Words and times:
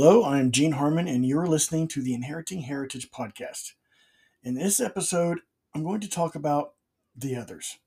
Hello, 0.00 0.22
I'm 0.22 0.52
Gene 0.52 0.70
Harmon, 0.70 1.08
and 1.08 1.26
you're 1.26 1.48
listening 1.48 1.88
to 1.88 2.00
the 2.00 2.14
Inheriting 2.14 2.62
Heritage 2.62 3.10
podcast. 3.10 3.72
In 4.44 4.54
this 4.54 4.78
episode, 4.78 5.40
I'm 5.74 5.82
going 5.82 5.98
to 6.02 6.08
talk 6.08 6.36
about 6.36 6.74
the 7.16 7.34
others. 7.34 7.78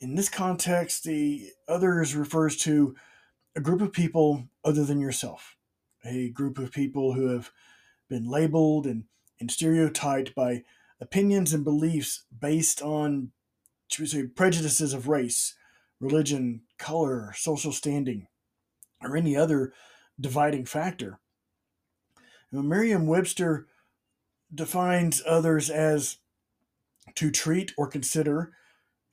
In 0.00 0.16
this 0.16 0.28
context, 0.28 1.04
the 1.04 1.48
others 1.66 2.14
refers 2.14 2.58
to 2.58 2.94
a 3.56 3.60
group 3.62 3.80
of 3.80 3.90
people 3.90 4.50
other 4.66 4.84
than 4.84 5.00
yourself, 5.00 5.56
a 6.04 6.28
group 6.28 6.58
of 6.58 6.72
people 6.72 7.14
who 7.14 7.28
have 7.28 7.50
been 8.10 8.28
labeled 8.28 8.86
and, 8.86 9.04
and 9.40 9.50
stereotyped 9.50 10.34
by 10.34 10.62
opinions 11.00 11.54
and 11.54 11.64
beliefs 11.64 12.24
based 12.38 12.82
on, 12.82 13.32
should 13.88 14.02
we 14.02 14.08
say, 14.08 14.26
prejudices 14.26 14.92
of 14.92 15.08
race, 15.08 15.54
religion, 16.00 16.64
color, 16.78 17.32
social 17.34 17.72
standing, 17.72 18.26
or 19.00 19.16
any 19.16 19.34
other 19.34 19.72
dividing 20.20 20.64
factor. 20.64 21.18
Merriam 22.62 23.06
Webster 23.06 23.66
defines 24.54 25.22
others 25.26 25.70
as 25.70 26.18
to 27.16 27.30
treat 27.30 27.72
or 27.76 27.88
consider 27.88 28.52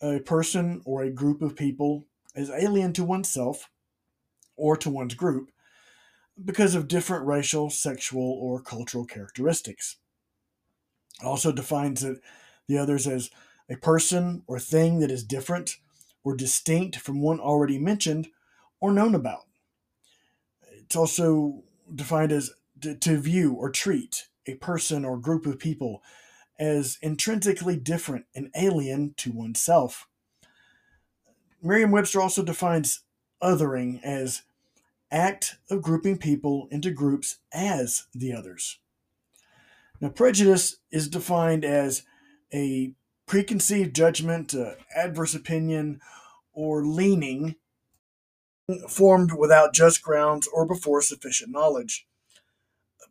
a 0.02 0.20
person 0.20 0.82
or 0.86 1.04
a 1.04 1.12
group 1.12 1.42
of 1.42 1.56
people 1.56 2.06
as 2.36 2.50
alien 2.50 2.94
to 2.94 3.04
oneself 3.04 3.70
or 4.56 4.76
to 4.78 4.90
one's 4.90 5.14
group 5.14 5.52
because 6.44 6.76
of 6.76 6.88
different 6.88 7.26
racial, 7.26 7.70
sexual, 7.70 8.38
or 8.42 8.62
cultural 8.62 9.06
characteristics. 9.06 9.98
It 11.22 11.26
also 11.26 11.52
defines 11.52 12.04
it, 12.04 12.20
the 12.68 12.78
others 12.78 13.06
as 13.08 13.30
a 13.70 13.76
person 13.76 14.44
or 14.48 14.60
thing 14.60 15.00
that 15.00 15.12
is 15.12 15.24
different 15.24 15.78
or 16.24 16.36
distinct 16.36 16.98
from 16.98 17.22
one 17.22 17.40
already 17.40 17.78
mentioned 17.78 18.28
or 18.80 18.92
known 18.92 19.16
about. 19.16 19.46
It's 20.74 20.96
also 20.96 21.64
defined 21.94 22.32
as 22.32 22.52
to, 22.82 22.96
to 22.96 23.18
view 23.18 23.54
or 23.54 23.70
treat 23.70 24.28
a 24.46 24.56
person 24.56 25.06
or 25.06 25.18
group 25.18 25.46
of 25.46 25.60
people 25.60 26.02
as 26.60 26.98
intrinsically 27.02 27.78
different 27.78 28.26
and 28.36 28.52
alien 28.56 29.14
to 29.18 29.32
oneself. 29.32 30.08
Merriam 31.62 31.92
Webster 31.92 32.22
also 32.22 32.44
defines 32.44 33.04
othering 33.42 34.02
as 34.04 34.44
act 35.12 35.58
of 35.70 35.82
grouping 35.82 36.18
people 36.18 36.68
into 36.72 36.92
groups 36.92 37.38
as 37.52 38.08
the 38.14 38.34
others. 38.34 38.80
Now, 40.00 40.10
prejudice 40.10 40.78
is 40.92 41.08
defined 41.08 41.66
as 41.66 42.04
a 42.54 42.94
preconceived 43.28 43.96
judgment, 43.96 44.54
uh, 44.54 44.74
adverse 44.96 45.36
opinion, 45.36 46.00
or 46.54 46.86
leaning 46.86 47.56
formed 48.88 49.34
without 49.34 49.74
just 49.74 50.02
grounds 50.02 50.48
or 50.48 50.66
before 50.66 51.02
sufficient 51.02 51.52
knowledge. 51.52 52.08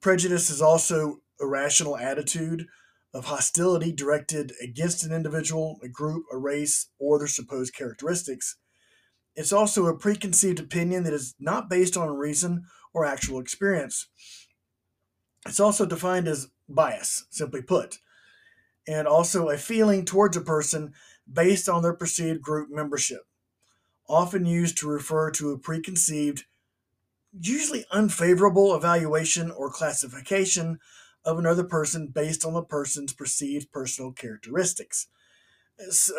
Prejudice 0.01 0.51
is 0.51 0.63
also 0.63 1.21
a 1.41 1.47
rational 1.47 1.97
attitude 1.97 2.67
of 3.13 3.27
hostility 3.27 3.93
directed 3.93 4.53
against 4.63 5.05
an 5.05 5.13
individual, 5.13 5.79
a 5.83 5.89
group, 5.89 6.25
a 6.33 6.39
race, 6.39 6.89
or 6.99 7.19
their 7.19 7.27
supposed 7.27 7.75
characteristics. 7.75 8.57
It's 9.35 9.53
also 9.53 9.87
a 9.87 9.97
preconceived 9.97 10.61
opinion 10.61 11.05
that 11.05 11.13
is 11.13 11.35
not 11.39 11.69
based 11.69 11.97
on 11.97 12.09
reason 12.17 12.65
or 12.93 13.05
actual 13.05 13.41
experience. 13.41 14.09
It's 15.47 15.61
also 15.61 15.87
defined 15.87 16.29
as 16.29 16.49
bias, 16.69 17.27
simply 17.31 17.63
put, 17.63 17.99
and 18.87 19.07
also 19.07 19.49
a 19.49 19.57
feeling 19.57 20.05
towards 20.05 20.37
a 20.37 20.41
person 20.41 20.93
based 21.31 21.69
on 21.69 21.83
their 21.83 21.95
perceived 21.95 22.43
group 22.43 22.69
membership 22.71 23.23
often 24.11 24.45
used 24.45 24.77
to 24.79 24.89
refer 24.89 25.31
to 25.31 25.53
a 25.53 25.59
preconceived, 25.59 26.45
usually 27.39 27.85
unfavorable 27.91 28.75
evaluation 28.75 29.51
or 29.51 29.71
classification 29.71 30.79
of 31.25 31.39
another 31.39 31.65
person 31.65 32.09
based 32.09 32.45
on 32.45 32.55
the 32.55 32.63
person's 32.63 33.13
perceived 33.13 33.71
personal 33.73 34.13
characteristics. 34.13 35.07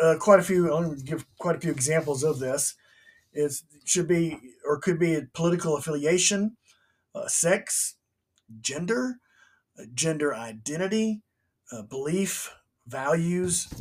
Uh, 0.02 0.16
quite 0.18 0.40
a 0.40 0.44
few, 0.44 0.72
I'm 0.72 0.84
going 0.84 0.98
to 0.98 1.04
give 1.04 1.26
quite 1.38 1.56
a 1.56 1.60
few 1.60 1.70
examples 1.70 2.22
of 2.22 2.38
this. 2.38 2.74
It 3.32 3.52
should 3.84 4.08
be 4.08 4.38
or 4.66 4.78
could 4.78 4.98
be 4.98 5.20
political 5.32 5.76
affiliation, 5.76 6.56
uh, 7.14 7.28
sex, 7.28 7.96
gender, 8.60 9.16
uh, 9.78 9.84
gender 9.94 10.34
identity, 10.34 11.22
uh, 11.70 11.82
belief, 11.82 12.54
values, 12.86 13.72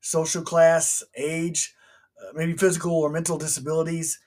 social 0.00 0.42
class, 0.42 1.02
age, 1.16 1.74
uh, 2.20 2.32
maybe 2.34 2.52
physical 2.52 2.92
or 2.92 3.10
mental 3.10 3.38
disabilities, 3.38 4.18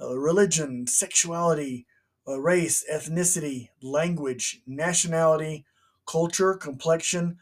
uh, 0.00 0.16
religion, 0.16 0.86
sexuality, 0.86 1.86
uh, 2.26 2.40
race, 2.40 2.84
ethnicity, 2.90 3.68
language, 3.82 4.60
nationality, 4.66 5.64
culture, 6.06 6.54
complexion, 6.54 7.38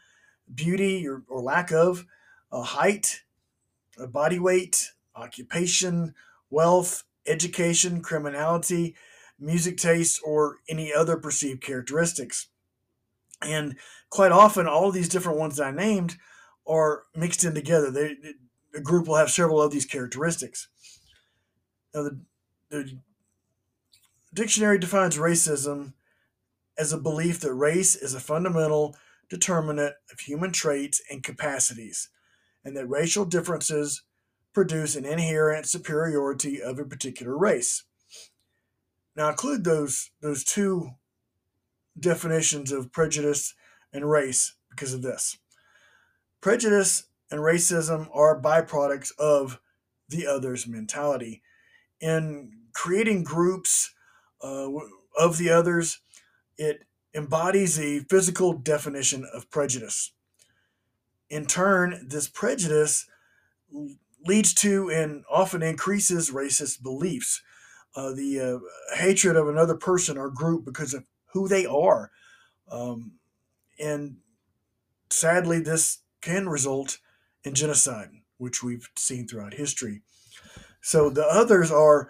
beauty 0.53 1.07
or, 1.07 1.23
or 1.27 1.41
lack 1.41 1.71
of, 1.71 2.05
height, 2.51 3.23
body 4.09 4.39
weight, 4.39 4.91
occupation, 5.15 6.13
wealth, 6.49 7.03
education, 7.25 8.01
criminality, 8.01 8.95
music 9.39 9.77
taste, 9.77 10.21
or 10.23 10.57
any 10.69 10.93
other 10.93 11.17
perceived 11.17 11.61
characteristics. 11.61 12.47
And 13.41 13.75
quite 14.09 14.31
often, 14.31 14.67
all 14.67 14.89
of 14.89 14.93
these 14.93 15.09
different 15.09 15.39
ones 15.39 15.59
I 15.59 15.71
named 15.71 16.17
are 16.67 17.03
mixed 17.15 17.43
in 17.43 17.53
together. 17.53 17.91
They, 17.91 18.15
a 18.75 18.81
group 18.81 19.07
will 19.07 19.15
have 19.15 19.29
several 19.29 19.61
of 19.61 19.71
these 19.71 19.85
characteristics. 19.85 20.67
Now, 21.93 22.03
the, 22.03 22.19
the 22.69 22.97
dictionary 24.33 24.79
defines 24.79 25.17
racism 25.17 25.93
as 26.77 26.91
a 26.91 26.97
belief 26.97 27.39
that 27.41 27.53
race 27.53 27.95
is 27.95 28.13
a 28.13 28.19
fundamental 28.19 28.95
determinant 29.29 29.95
of 30.11 30.19
human 30.19 30.51
traits 30.51 31.01
and 31.09 31.23
capacities, 31.23 32.09
and 32.63 32.75
that 32.75 32.87
racial 32.87 33.25
differences 33.25 34.03
produce 34.53 34.95
an 34.95 35.05
inherent 35.05 35.65
superiority 35.67 36.61
of 36.61 36.79
a 36.79 36.85
particular 36.85 37.37
race. 37.37 37.83
Now, 39.15 39.29
include 39.29 39.63
those 39.63 40.09
those 40.21 40.43
two 40.43 40.91
definitions 41.99 42.71
of 42.71 42.91
prejudice 42.91 43.53
and 43.91 44.09
race 44.09 44.55
because 44.69 44.93
of 44.93 45.03
this. 45.03 45.37
Prejudice 46.41 47.05
and 47.29 47.41
racism 47.41 48.09
are 48.13 48.41
byproducts 48.41 49.11
of 49.17 49.59
the 50.09 50.25
others 50.27 50.67
mentality. 50.67 51.41
In 51.99 52.51
creating 52.73 53.23
groups 53.23 53.93
uh, 54.43 54.69
of 55.17 55.37
the 55.37 55.49
others, 55.49 56.01
it 56.57 56.83
embodies 57.15 57.79
a 57.79 57.99
physical 58.01 58.53
definition 58.53 59.25
of 59.33 59.49
prejudice. 59.49 60.11
In 61.29 61.45
turn, 61.45 62.07
this 62.07 62.27
prejudice 62.27 63.07
leads 64.25 64.53
to 64.55 64.89
and 64.89 65.23
often 65.29 65.61
increases 65.61 66.31
racist 66.31 66.81
beliefs. 66.81 67.41
Uh, 67.95 68.11
the 68.11 68.39
uh, 68.39 68.95
hatred 68.95 69.35
of 69.35 69.47
another 69.47 69.75
person 69.75 70.17
or 70.17 70.29
group 70.29 70.65
because 70.65 70.93
of 70.93 71.03
who 71.33 71.47
they 71.47 71.65
are. 71.65 72.11
Um, 72.71 73.13
and 73.79 74.17
sadly, 75.09 75.59
this 75.59 75.99
can 76.21 76.49
result 76.49 76.97
in 77.43 77.53
genocide, 77.53 78.09
which 78.37 78.63
we've 78.63 78.89
seen 78.95 79.27
throughout 79.27 79.53
history. 79.53 80.01
So 80.81 81.09
the 81.09 81.25
others 81.25 81.71
are 81.71 82.09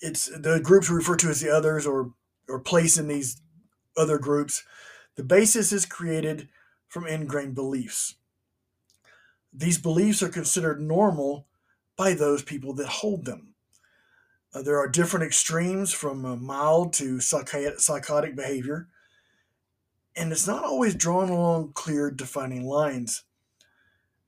it's 0.00 0.26
the 0.26 0.60
groups 0.60 0.90
referred 0.90 1.18
to 1.20 1.30
as 1.30 1.40
the 1.40 1.50
others 1.50 1.86
or 1.86 2.12
or 2.48 2.60
place 2.60 2.98
in 2.98 3.08
these 3.08 3.40
other 3.96 4.18
groups. 4.18 4.64
The 5.16 5.24
basis 5.24 5.72
is 5.72 5.86
created 5.86 6.48
from 6.88 7.06
ingrained 7.06 7.54
beliefs. 7.54 8.16
These 9.52 9.78
beliefs 9.78 10.22
are 10.22 10.28
considered 10.28 10.80
normal 10.80 11.46
by 11.96 12.14
those 12.14 12.42
people 12.42 12.74
that 12.74 12.88
hold 12.88 13.24
them. 13.24 13.54
Uh, 14.52 14.62
there 14.62 14.78
are 14.78 14.88
different 14.88 15.24
extremes 15.24 15.92
from 15.92 16.24
uh, 16.24 16.36
mild 16.36 16.92
to 16.94 17.20
psychotic, 17.20 17.80
psychotic 17.80 18.36
behavior, 18.36 18.88
and 20.16 20.30
it's 20.30 20.46
not 20.46 20.64
always 20.64 20.94
drawn 20.94 21.28
along 21.28 21.72
clear 21.72 22.10
defining 22.10 22.64
lines. 22.64 23.24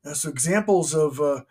Uh, 0.05 0.14
so 0.14 0.29
examples 0.29 0.94
of 0.94 1.20
uh, 1.20 1.43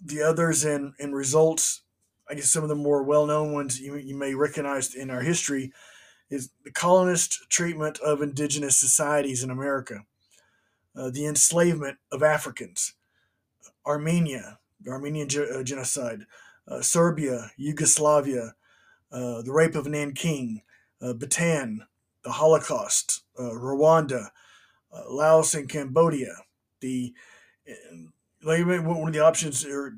the 0.00 0.22
others 0.22 0.64
and, 0.64 0.94
and 0.98 1.14
results, 1.14 1.82
I 2.28 2.34
guess 2.34 2.48
some 2.48 2.62
of 2.62 2.68
the 2.68 2.74
more 2.74 3.02
well-known 3.02 3.52
ones 3.52 3.80
you, 3.80 3.96
you 3.96 4.16
may 4.16 4.34
recognize 4.34 4.94
in 4.94 5.10
our 5.10 5.22
history 5.22 5.72
is 6.30 6.50
the 6.64 6.70
colonist 6.70 7.40
treatment 7.50 7.98
of 8.00 8.22
indigenous 8.22 8.76
societies 8.76 9.42
in 9.42 9.50
America, 9.50 10.04
uh, 10.96 11.10
the 11.10 11.26
enslavement 11.26 11.98
of 12.10 12.22
Africans, 12.22 12.94
Armenia, 13.86 14.58
the 14.80 14.90
Armenian 14.90 15.28
ge- 15.28 15.38
uh, 15.38 15.62
genocide, 15.62 16.26
uh, 16.68 16.80
Serbia, 16.80 17.50
Yugoslavia, 17.56 18.54
uh, 19.10 19.42
the 19.42 19.52
rape 19.52 19.74
of 19.74 19.86
Nanking, 19.86 20.62
Bataan, 21.02 21.80
the 22.22 22.30
Holocaust, 22.30 23.24
Rwanda, 23.36 24.28
Laos 25.08 25.54
and 25.54 25.68
Cambodia, 25.68 26.36
the 26.80 27.12
like 28.42 28.64
one 28.66 29.08
of 29.08 29.12
the 29.12 29.24
options 29.24 29.62
to 29.62 29.92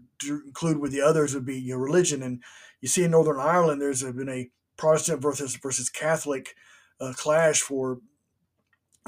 include 0.46 0.79
with 0.79 0.93
the 0.93 1.00
others 1.00 1.35
would 1.35 1.46
be 1.46 1.58
your 1.58 1.79
religion. 1.79 2.23
And 2.23 2.43
you 2.81 2.88
see 2.88 3.05
in 3.05 3.11
Northern 3.11 3.41
Ireland, 3.41 3.81
there's 3.81 4.02
been 4.02 4.29
a 4.29 4.50
Protestant 4.76 5.23
versus 5.23 5.56
versus 5.56 5.88
Catholic 5.88 6.55
uh, 7.00 7.12
clash 7.17 7.61
for 7.61 8.00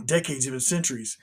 decades, 0.05 0.47
even 0.47 0.61
centuries. 0.61 1.19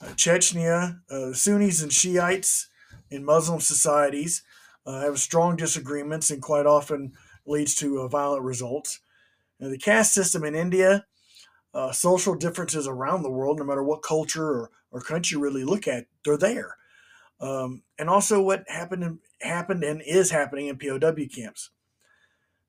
Uh, 0.00 0.08
Chechnya, 0.14 1.00
uh, 1.10 1.32
Sunnis 1.32 1.82
and 1.82 1.92
Shiites 1.92 2.68
in 3.10 3.24
Muslim 3.24 3.60
societies 3.60 4.42
uh, 4.86 5.00
have 5.00 5.18
strong 5.18 5.56
disagreements 5.56 6.30
and 6.30 6.42
quite 6.42 6.66
often 6.66 7.12
leads 7.46 7.74
to 7.76 8.00
uh, 8.00 8.08
violent 8.08 8.42
results. 8.42 9.00
The 9.60 9.78
caste 9.78 10.12
system 10.12 10.42
in 10.42 10.56
India, 10.56 11.06
uh, 11.72 11.92
social 11.92 12.34
differences 12.34 12.88
around 12.88 13.22
the 13.22 13.30
world, 13.30 13.58
no 13.58 13.64
matter 13.64 13.82
what 13.82 14.02
culture 14.02 14.44
or, 14.44 14.70
or 14.90 15.00
country 15.00 15.36
you 15.36 15.42
really 15.42 15.62
look 15.62 15.86
at, 15.86 16.06
they're 16.24 16.36
there. 16.36 16.76
Um, 17.42 17.82
and 17.98 18.08
also 18.08 18.40
what 18.40 18.64
happened 18.68 19.18
happened 19.40 19.82
and 19.82 20.00
is 20.06 20.30
happening 20.30 20.68
in 20.68 20.78
POW 20.78 21.26
camps. 21.34 21.70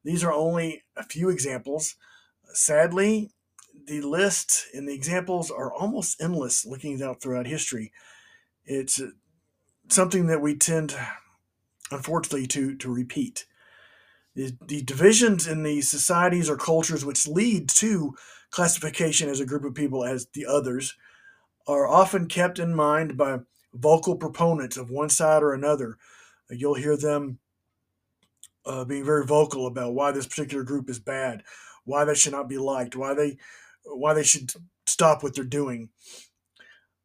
These 0.03 0.23
are 0.23 0.33
only 0.33 0.83
a 0.97 1.03
few 1.03 1.29
examples. 1.29 1.95
Sadly, 2.53 3.29
the 3.85 4.01
list 4.01 4.65
and 4.73 4.89
the 4.89 4.93
examples 4.93 5.51
are 5.51 5.71
almost 5.71 6.19
endless 6.19 6.65
looking 6.65 7.01
out 7.03 7.21
throughout 7.21 7.45
history. 7.45 7.91
It's 8.65 8.99
uh, 8.99 9.09
something 9.89 10.27
that 10.27 10.41
we 10.41 10.55
tend, 10.55 10.95
unfortunately, 11.91 12.47
to, 12.47 12.75
to 12.75 12.91
repeat. 12.91 13.45
The, 14.35 14.57
the 14.65 14.81
divisions 14.81 15.47
in 15.47 15.61
the 15.61 15.81
societies 15.81 16.49
or 16.49 16.57
cultures 16.57 17.05
which 17.05 17.27
lead 17.27 17.69
to 17.69 18.15
classification 18.49 19.29
as 19.29 19.39
a 19.39 19.45
group 19.45 19.63
of 19.63 19.75
people 19.75 20.03
as 20.03 20.27
the 20.33 20.47
others 20.47 20.95
are 21.67 21.87
often 21.87 22.27
kept 22.27 22.57
in 22.57 22.73
mind 22.73 23.15
by 23.15 23.39
vocal 23.73 24.15
proponents 24.15 24.77
of 24.77 24.89
one 24.89 25.09
side 25.09 25.43
or 25.43 25.53
another. 25.53 25.97
You'll 26.49 26.75
hear 26.75 26.97
them 26.97 27.39
uh, 28.65 28.85
being 28.85 29.05
very 29.05 29.25
vocal 29.25 29.67
about 29.67 29.93
why 29.93 30.11
this 30.11 30.27
particular 30.27 30.63
group 30.63 30.89
is 30.89 30.99
bad, 30.99 31.43
why 31.85 32.05
they 32.05 32.15
should 32.15 32.31
not 32.31 32.49
be 32.49 32.57
liked, 32.57 32.95
why 32.95 33.13
they 33.13 33.37
why 33.85 34.13
they 34.13 34.23
should 34.23 34.51
stop 34.87 35.23
what 35.23 35.35
they're 35.35 35.43
doing. 35.43 35.89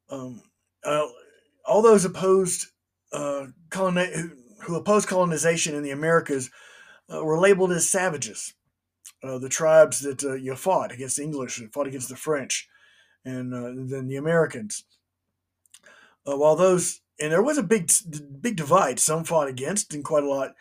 Um, 0.09 0.41
uh, 0.83 1.07
all 1.65 1.81
those 1.81 2.05
opposed 2.05 2.67
uh, 3.11 3.47
coloni- 3.69 4.31
who 4.63 4.75
opposed 4.75 5.07
colonization 5.07 5.75
in 5.75 5.83
the 5.83 5.91
Americas 5.91 6.49
uh, 7.13 7.23
were 7.23 7.39
labeled 7.39 7.71
as 7.71 7.89
savages. 7.89 8.53
Uh, 9.21 9.37
the 9.37 9.49
tribes 9.49 9.99
that 10.01 10.23
uh, 10.23 10.35
you 10.35 10.55
fought 10.55 10.93
against 10.93 11.17
the 11.17 11.23
English, 11.23 11.59
and 11.59 11.73
fought 11.73 11.87
against 11.87 12.07
the 12.07 12.15
French, 12.15 12.69
and 13.25 13.53
uh, 13.53 13.71
then 13.75 14.07
the 14.07 14.15
Americans. 14.15 14.85
Uh, 16.27 16.37
while 16.37 16.55
those 16.55 17.01
and 17.19 17.31
there 17.31 17.43
was 17.43 17.57
a 17.57 17.63
big 17.63 17.91
big 18.41 18.55
divide. 18.55 18.99
Some 18.99 19.23
fought 19.23 19.47
against, 19.47 19.93
and 19.93 20.03
quite 20.03 20.23
a 20.23 20.29
lot 20.29 20.55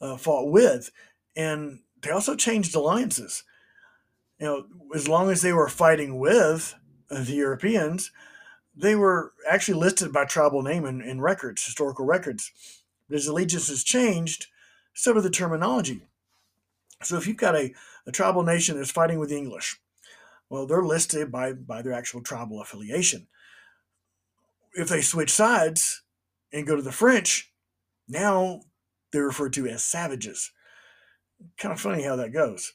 uh, 0.00 0.16
fought 0.16 0.50
with, 0.50 0.90
and 1.36 1.80
they 2.00 2.10
also 2.10 2.34
changed 2.34 2.74
alliances 2.74 3.44
you 4.38 4.46
know, 4.46 4.64
as 4.94 5.08
long 5.08 5.30
as 5.30 5.42
they 5.42 5.52
were 5.52 5.68
fighting 5.68 6.18
with 6.18 6.74
the 7.10 7.34
Europeans, 7.34 8.10
they 8.74 8.94
were 8.94 9.32
actually 9.48 9.78
listed 9.78 10.12
by 10.12 10.24
tribal 10.24 10.62
name 10.62 10.84
in, 10.84 11.00
in 11.00 11.20
records, 11.20 11.64
historical 11.64 12.04
records. 12.04 12.52
But 13.08 13.16
as 13.16 13.26
allegiances 13.26 13.82
changed, 13.82 14.46
so 14.94 15.12
did 15.12 15.24
the 15.24 15.30
terminology. 15.30 16.02
So 17.02 17.16
if 17.16 17.26
you've 17.26 17.36
got 17.36 17.56
a, 17.56 17.72
a 18.06 18.12
tribal 18.12 18.42
nation 18.42 18.76
that's 18.76 18.90
fighting 18.90 19.18
with 19.18 19.30
the 19.30 19.36
English, 19.36 19.80
well, 20.48 20.66
they're 20.66 20.82
listed 20.82 21.30
by, 21.32 21.52
by 21.52 21.82
their 21.82 21.92
actual 21.92 22.22
tribal 22.22 22.60
affiliation. 22.60 23.26
If 24.74 24.88
they 24.88 25.00
switch 25.00 25.30
sides 25.30 26.02
and 26.52 26.66
go 26.66 26.76
to 26.76 26.82
the 26.82 26.92
French, 26.92 27.52
now 28.08 28.62
they're 29.12 29.26
referred 29.26 29.52
to 29.54 29.66
as 29.66 29.82
savages. 29.82 30.52
Kind 31.56 31.72
of 31.72 31.80
funny 31.80 32.02
how 32.02 32.16
that 32.16 32.32
goes. 32.32 32.72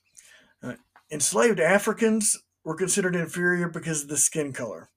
Uh, 0.61 0.73
enslaved 1.11 1.59
Africans 1.59 2.37
were 2.63 2.75
considered 2.75 3.15
inferior 3.15 3.67
because 3.67 4.03
of 4.03 4.09
the 4.09 4.17
skin 4.17 4.53
color, 4.53 4.89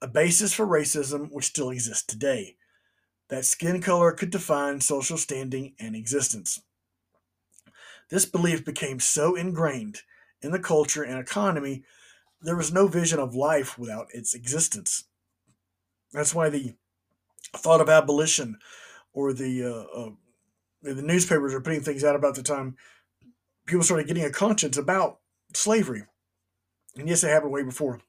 a 0.00 0.08
basis 0.08 0.52
for 0.52 0.66
racism 0.66 1.30
which 1.30 1.46
still 1.46 1.70
exists 1.70 2.04
today. 2.04 2.56
That 3.28 3.44
skin 3.44 3.80
color 3.80 4.12
could 4.12 4.30
define 4.30 4.80
social 4.80 5.16
standing 5.16 5.74
and 5.78 5.96
existence. 5.96 6.60
This 8.10 8.26
belief 8.26 8.64
became 8.64 9.00
so 9.00 9.34
ingrained 9.34 10.02
in 10.42 10.50
the 10.50 10.58
culture 10.58 11.02
and 11.02 11.18
economy, 11.18 11.84
there 12.40 12.56
was 12.56 12.72
no 12.72 12.88
vision 12.88 13.20
of 13.20 13.34
life 13.34 13.78
without 13.78 14.08
its 14.12 14.34
existence. 14.34 15.04
That's 16.12 16.34
why 16.34 16.48
the 16.48 16.74
thought 17.56 17.80
of 17.80 17.88
abolition 17.88 18.58
or 19.12 19.32
the 19.32 19.64
uh, 19.64 19.98
uh, 19.98 20.10
the 20.82 21.02
newspapers 21.02 21.54
are 21.54 21.60
putting 21.60 21.82
things 21.82 22.04
out 22.04 22.16
about 22.16 22.34
the 22.34 22.42
time 22.42 22.76
people 23.66 23.82
started 23.82 24.06
getting 24.06 24.24
a 24.24 24.30
conscience 24.30 24.76
about 24.76 25.20
slavery. 25.54 26.04
And 26.96 27.08
yes, 27.08 27.24
it 27.24 27.28
happened 27.28 27.52
way 27.52 27.62
before, 27.62 28.00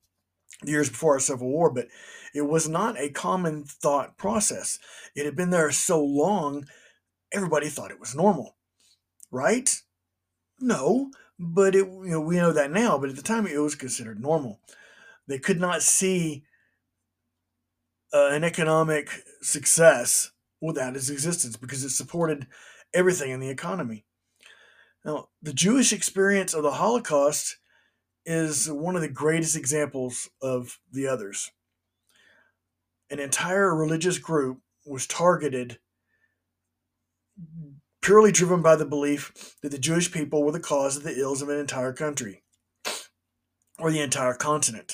years 0.64 0.90
before 0.90 1.14
our 1.14 1.20
Civil 1.20 1.48
War, 1.48 1.72
but 1.72 1.88
it 2.34 2.42
was 2.42 2.68
not 2.68 3.00
a 3.00 3.10
common 3.10 3.64
thought 3.64 4.18
process. 4.18 4.80
It 5.16 5.26
had 5.26 5.36
been 5.36 5.52
there 5.52 5.72
so 5.72 6.04
long, 6.04 6.66
everybody 7.32 7.70
thought 7.70 7.92
it 7.92 8.00
was 8.00 8.16
normal, 8.16 8.56
right? 9.32 9.82
No, 10.60 11.12
but 11.40 11.76
it 11.76 11.88
you 11.88 12.12
know 12.12 12.22
we 12.22 12.36
know 12.36 12.52
that 12.52 12.72
now, 12.72 12.98
but 12.98 13.10
at 13.10 13.16
the 13.16 13.22
time 13.22 13.48
it 13.48 13.58
was 13.58 13.76
considered 13.76 14.22
normal. 14.22 14.60
They 15.28 15.40
could 15.40 15.60
not 15.60 15.82
see 15.82 16.44
uh, 18.14 18.30
an 18.32 18.44
economic 18.44 19.10
success 19.42 20.32
without 20.62 20.96
its 20.96 21.10
existence 21.10 21.58
because 21.58 21.84
it 21.84 21.90
supported 21.90 22.48
everything 22.94 23.32
in 23.32 23.40
the 23.40 23.50
economy. 23.50 24.06
Now, 25.04 25.30
the 25.42 25.54
Jewish 25.54 25.92
experience 25.92 26.54
of 26.54 26.64
the 26.64 26.72
Holocaust 26.72 27.58
is 28.26 28.72
one 28.72 28.96
of 28.96 29.02
the 29.02 29.10
greatest 29.10 29.56
examples 29.56 30.30
of 30.42 30.80
the 30.92 31.08
others. 31.08 31.52
An 33.10 33.20
entire 33.20 33.76
religious 33.76 34.18
group 34.18 34.60
was 34.86 35.06
targeted 35.06 35.80
purely 38.02 38.32
driven 38.32 38.62
by 38.62 38.76
the 38.76 38.86
belief 38.86 39.56
that 39.62 39.72
the 39.72 39.78
Jewish 39.78 40.12
people 40.12 40.44
were 40.44 40.52
the 40.52 40.60
cause 40.60 40.98
of 40.98 41.04
the 41.04 41.20
ills 41.20 41.42
of 41.42 41.50
an 41.50 41.58
entire 41.58 41.94
country 41.94 42.44
or 43.80 43.92
the 43.92 44.02
entire 44.02 44.34
continent. 44.34 44.94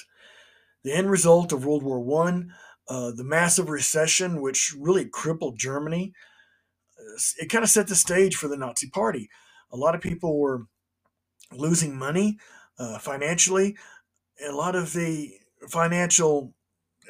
The 0.84 0.94
end 0.94 1.10
result 1.12 1.52
of 1.52 1.66
World 1.66 1.84
War 1.84 2.26
I, 2.26 2.44
uh, 2.90 3.12
the 3.12 3.26
massive 3.26 3.70
recession, 3.70 4.42
which 4.42 4.76
really 4.80 5.06
crippled 5.06 5.60
Germany, 5.60 6.14
it 7.40 7.50
kind 7.50 7.64
of 7.64 7.70
set 7.72 7.88
the 7.88 7.96
stage 7.96 8.36
for 8.36 8.48
the 8.50 8.58
Nazi 8.58 8.90
Party 8.90 9.30
a 9.72 9.78
lot 9.78 9.96
of 9.96 10.02
people 10.02 10.40
were 10.40 10.68
losing 11.54 11.98
money 11.98 12.40
uh, 12.80 13.00
financially. 13.00 13.78
A 14.48 14.52
lot 14.54 14.76
of 14.76 14.94
the 14.94 15.34
financial 15.70 16.54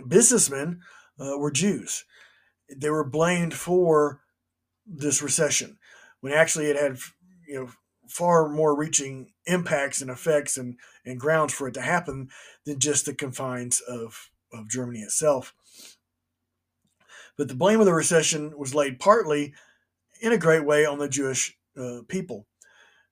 businessmen 0.07 0.81
uh, 1.19 1.37
were 1.37 1.51
Jews. 1.51 2.05
They 2.75 2.89
were 2.89 3.05
blamed 3.09 3.53
for 3.53 4.21
this 4.87 5.21
recession 5.23 5.77
when 6.21 6.33
actually 6.33 6.67
it 6.67 6.77
had 6.77 6.97
you 7.47 7.55
know 7.55 7.69
far 8.09 8.49
more 8.49 8.77
reaching 8.77 9.31
impacts 9.47 10.01
and 10.01 10.11
effects 10.11 10.57
and, 10.57 10.77
and 11.05 11.19
grounds 11.19 11.53
for 11.53 11.67
it 11.69 11.73
to 11.75 11.81
happen 11.81 12.29
than 12.65 12.79
just 12.79 13.05
the 13.05 13.13
confines 13.15 13.81
of, 13.81 14.29
of 14.53 14.69
Germany 14.69 15.01
itself. 15.01 15.53
But 17.39 17.47
the 17.47 17.55
blame 17.55 17.79
of 17.79 17.85
the 17.85 17.93
recession 17.93 18.57
was 18.57 18.75
laid 18.75 18.99
partly 18.99 19.53
in 20.19 20.33
a 20.33 20.37
great 20.37 20.65
way 20.65 20.85
on 20.85 20.99
the 20.99 21.07
Jewish 21.07 21.57
uh, 21.77 22.01
people. 22.09 22.47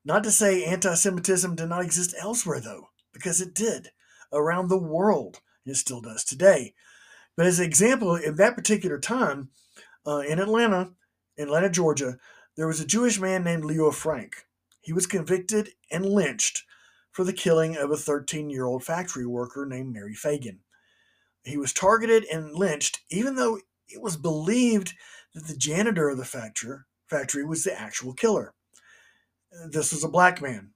Not 0.03 0.22
to 0.25 0.31
say 0.31 0.65
anti 0.65 0.96
Semitism 0.96 1.55
did 1.55 1.69
not 1.69 1.81
exist 1.81 2.13
elsewhere, 2.19 2.60
though, 2.60 2.89
because 3.13 3.39
it 3.39 3.55
did 3.55 3.91
around 4.34 4.67
the 4.67 4.77
world. 4.77 5.39
It 5.65 5.75
still 5.75 6.01
does 6.01 6.25
today. 6.25 6.74
But 7.38 7.46
as 7.46 7.60
an 7.60 7.67
example, 7.67 8.17
in 8.17 8.36
that 8.36 8.57
particular 8.57 9.00
time, 9.00 9.48
uh, 10.05 10.17
in 10.27 10.39
Atlanta, 10.39 10.91
Atlanta, 11.38 11.69
Georgia, 11.69 12.17
there 12.57 12.67
was 12.67 12.81
a 12.81 12.86
Jewish 12.86 13.22
man 13.22 13.46
named 13.46 13.63
Leo 13.63 13.91
Frank. 13.91 14.46
He 14.81 14.91
was 14.91 15.07
convicted 15.07 15.69
and 15.89 16.05
lynched 16.05 16.65
for 17.13 17.24
the 17.24 17.31
killing 17.31 17.77
of 17.77 17.91
a 17.91 17.96
13 17.96 18.50
year 18.50 18.65
old 18.65 18.84
factory 18.84 19.25
worker 19.25 19.65
named 19.65 19.93
Mary 19.93 20.15
Phagan. 20.15 20.57
He 21.46 21.55
was 21.55 21.72
targeted 21.72 22.25
and 22.25 22.53
lynched, 22.53 23.00
even 23.10 23.36
though 23.36 23.62
it 23.89 24.01
was 24.01 24.17
believed 24.17 24.94
that 25.34 25.48
the 25.48 25.56
janitor 25.56 26.10
of 26.10 26.17
the 26.17 26.25
factory, 26.25 26.79
factory 27.10 27.46
was 27.46 27.63
the 27.63 27.79
actual 27.79 28.13
killer 28.13 28.53
this 29.65 29.91
was 29.91 30.03
a 30.03 30.10
black 30.10 30.41
man. 30.41 30.72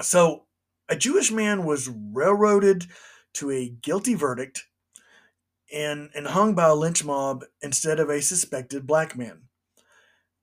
So 0.00 0.44
a 0.88 0.96
Jewish 0.96 1.30
man 1.30 1.64
was 1.64 1.88
railroaded 1.88 2.86
to 3.34 3.50
a 3.50 3.68
guilty 3.68 4.14
verdict 4.14 4.64
and, 5.72 6.10
and 6.14 6.28
hung 6.28 6.54
by 6.54 6.66
a 6.66 6.74
lynch 6.74 7.04
mob 7.04 7.44
instead 7.62 7.98
of 7.98 8.08
a 8.10 8.22
suspected 8.22 8.86
black 8.86 9.16
man. 9.16 9.42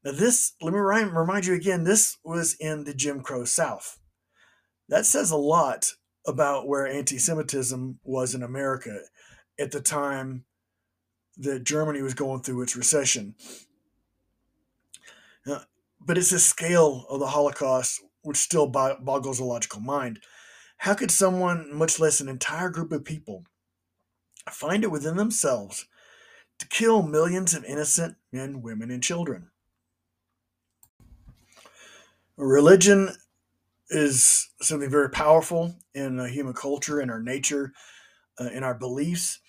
Now, 0.04 0.12
this, 0.12 0.54
let 0.62 0.74
me 0.74 0.80
remind 0.80 1.46
you 1.46 1.54
again, 1.54 1.84
this 1.84 2.18
was 2.24 2.56
in 2.60 2.86
the 2.86 2.94
Jim 2.94 3.22
Crow 3.22 3.46
South. 3.46 4.00
That 4.90 5.06
says 5.06 5.32
a 5.32 5.38
lot 5.38 5.94
about 6.26 6.68
where 6.68 6.88
anti 6.88 7.18
Semitism 7.18 8.00
was 8.04 8.34
in 8.34 8.42
America 8.42 9.02
at 9.60 9.72
the 9.72 9.80
time 9.80 10.46
that 11.38 11.64
Germany 11.64 12.02
was 12.02 12.14
going 12.14 12.42
through 12.42 12.62
its 12.62 12.76
recession. 12.76 13.36
Now, 15.46 15.62
but 16.00 16.18
it's 16.18 16.32
the 16.32 16.40
scale 16.40 17.06
of 17.10 17.20
the 17.20 17.28
Holocaust 17.28 18.02
which 18.24 18.38
still 18.38 18.68
boggles 18.68 19.40
the 19.40 19.44
logical 19.44 19.82
mind. 19.82 20.20
How 20.78 20.94
could 20.94 21.12
someone, 21.12 21.74
much 21.74 22.00
less 22.00 22.22
an 22.22 22.30
entire 22.30 22.70
group 22.70 22.92
of 22.92 23.06
people, 23.06 23.46
find 24.50 24.84
it 24.84 24.92
within 24.92 25.16
themselves 25.16 25.88
to 26.60 26.68
kill 26.68 27.02
millions 27.02 27.54
of 27.54 27.66
innocent 27.66 28.16
men, 28.32 28.62
women, 28.62 28.92
and 28.92 29.02
children? 29.02 29.50
Religion 32.38 33.10
is 33.90 34.50
something 34.62 34.90
very 34.90 35.10
powerful 35.10 35.76
in 35.94 36.24
human 36.28 36.54
culture, 36.54 37.02
in 37.02 37.10
our 37.10 37.22
nature, 37.22 37.74
uh, 38.40 38.46
in 38.46 38.64
our 38.64 38.74
beliefs, 38.74 39.40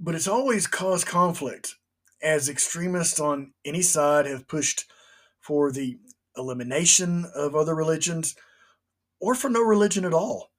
but 0.00 0.14
it's 0.14 0.26
always 0.26 0.66
caused 0.66 1.06
conflict 1.06 1.76
as 2.22 2.48
extremists 2.48 3.20
on 3.20 3.52
any 3.64 3.82
side 3.82 4.24
have 4.24 4.48
pushed 4.48 4.90
for 5.38 5.70
the 5.70 5.98
elimination 6.36 7.26
of 7.34 7.54
other 7.54 7.74
religions 7.74 8.34
or 9.20 9.34
for 9.34 9.50
no 9.50 9.60
religion 9.60 10.06
at 10.06 10.14
all. 10.14 10.50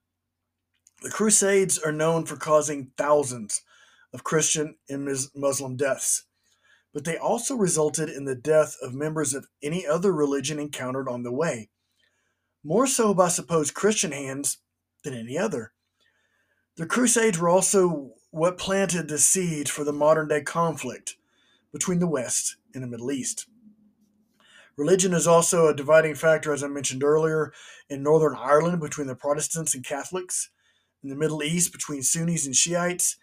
The 1.01 1.09
Crusades 1.09 1.79
are 1.79 1.91
known 1.91 2.25
for 2.25 2.35
causing 2.35 2.91
thousands 2.95 3.61
of 4.13 4.23
Christian 4.23 4.75
and 4.87 5.09
Muslim 5.35 5.75
deaths, 5.75 6.25
but 6.93 7.05
they 7.05 7.17
also 7.17 7.55
resulted 7.55 8.09
in 8.09 8.25
the 8.25 8.35
death 8.35 8.75
of 8.83 8.93
members 8.93 9.33
of 9.33 9.47
any 9.63 9.87
other 9.87 10.11
religion 10.11 10.59
encountered 10.59 11.09
on 11.09 11.23
the 11.23 11.31
way, 11.31 11.69
more 12.63 12.85
so 12.85 13.15
by 13.15 13.29
supposed 13.29 13.73
Christian 13.73 14.11
hands 14.11 14.59
than 15.03 15.15
any 15.15 15.39
other. 15.39 15.73
The 16.77 16.85
Crusades 16.85 17.39
were 17.39 17.49
also 17.49 18.11
what 18.31 18.57
planted 18.57 19.07
the 19.07 19.17
seed 19.17 19.69
for 19.69 19.83
the 19.83 19.93
modern 19.93 20.27
day 20.27 20.41
conflict 20.41 21.15
between 21.71 21.99
the 21.99 22.07
West 22.07 22.55
and 22.73 22.83
the 22.83 22.87
Middle 22.87 23.11
East. 23.11 23.45
Religion 24.77 25.13
is 25.13 25.27
also 25.27 25.67
a 25.67 25.75
dividing 25.75 26.15
factor, 26.15 26.53
as 26.53 26.63
I 26.63 26.67
mentioned 26.67 27.03
earlier, 27.03 27.53
in 27.89 28.01
Northern 28.01 28.35
Ireland 28.35 28.81
between 28.81 29.07
the 29.07 29.15
Protestants 29.15 29.75
and 29.75 29.85
Catholics, 29.85 30.49
in 31.03 31.09
the 31.09 31.15
Middle 31.15 31.43
East 31.43 31.71
between 31.71 32.01
Sunnis 32.01 32.45
and 32.45 32.55
Shiites, 32.55 33.17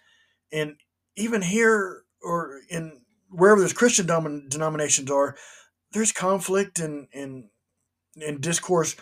and 0.53 0.77
even 1.17 1.43
here 1.43 2.05
or 2.23 2.61
in 2.69 3.01
wherever 3.31 3.61
there's 3.61 3.73
Christian 3.73 4.07
denominations 4.07 5.11
are, 5.11 5.37
there's 5.93 6.13
conflict 6.13 6.79
and 6.79 7.09
and, 7.15 7.45
and 8.21 8.41
discourse 8.41 8.95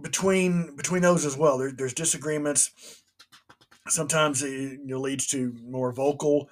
between 0.00 0.76
between 0.76 1.02
those 1.02 1.24
as 1.24 1.36
well. 1.36 1.58
There, 1.58 1.72
there's 1.72 1.94
disagreements. 1.94 3.01
Sometimes 3.88 4.42
it 4.42 4.80
leads 4.86 5.26
to 5.28 5.56
more 5.64 5.92
vocal 5.92 6.48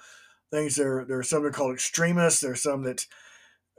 things. 0.51 0.75
There, 0.75 1.05
there 1.05 1.19
are 1.19 1.23
some 1.23 1.43
that 1.43 1.49
are 1.49 1.51
called 1.51 1.73
extremists. 1.73 2.41
There 2.41 2.51
are 2.51 2.55
some 2.55 2.83
that 2.83 3.05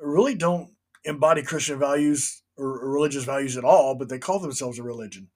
really 0.00 0.34
don't 0.34 0.70
embody 1.04 1.42
Christian 1.42 1.78
values 1.78 2.42
or, 2.56 2.88
religious 2.88 3.24
values 3.24 3.56
at 3.56 3.64
all, 3.64 3.94
but 3.94 4.08
they 4.08 4.18
call 4.18 4.38
themselves 4.38 4.78
a 4.78 4.82
religion. 4.82 5.28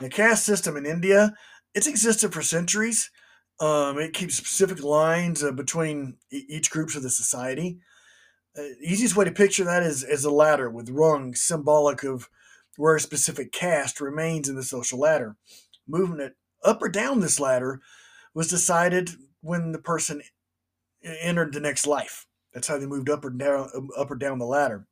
The 0.00 0.08
caste 0.08 0.44
system 0.44 0.76
in 0.76 0.86
India, 0.86 1.34
it's 1.74 1.86
existed 1.86 2.32
for 2.32 2.42
centuries. 2.42 3.10
Um, 3.58 3.98
it 3.98 4.12
keeps 4.12 4.36
specific 4.36 4.82
lines 4.82 5.42
uh, 5.42 5.50
between 5.50 6.16
each 6.30 6.70
groups 6.70 6.94
of 6.94 7.02
the 7.02 7.10
society. 7.10 7.78
Uh, 8.56 8.62
easiest 8.82 9.16
way 9.16 9.24
to 9.24 9.32
picture 9.32 9.64
that 9.64 9.82
is 9.82 10.04
as 10.04 10.24
a 10.24 10.30
ladder 10.30 10.70
with 10.70 10.90
rungs 10.90 11.42
symbolic 11.42 12.02
of 12.02 12.28
where 12.76 12.96
a 12.96 13.00
specific 13.00 13.52
caste 13.52 14.00
remains 14.00 14.48
in 14.48 14.56
the 14.56 14.62
social 14.62 14.98
ladder. 14.98 15.36
Moving 15.86 16.20
it 16.20 16.36
up 16.64 16.82
or 16.82 16.88
down 16.88 17.20
this 17.20 17.38
ladder 17.38 17.80
was 18.34 18.48
decided 18.48 19.10
when 19.40 19.72
the 19.72 19.78
person 19.78 20.22
entered 21.02 21.52
the 21.52 21.60
next 21.60 21.86
life. 21.86 22.26
That's 22.52 22.68
how 22.68 22.78
they 22.78 22.86
moved 22.86 23.10
up 23.10 23.24
or 23.24 23.30
down 23.30 23.70
uh, 23.74 24.00
up 24.00 24.10
or 24.10 24.16
down 24.16 24.38
the 24.38 24.46
ladder. 24.46 24.86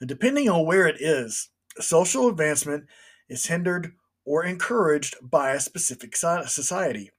And 0.00 0.08
depending 0.08 0.48
on 0.48 0.64
where 0.64 0.86
it 0.86 1.00
is, 1.00 1.50
social 1.78 2.28
advancement 2.28 2.84
is 3.28 3.46
hindered 3.46 3.92
or 4.24 4.44
encouraged 4.44 5.16
by 5.22 5.52
a 5.52 5.60
specific 5.60 6.16
society. 6.16 7.10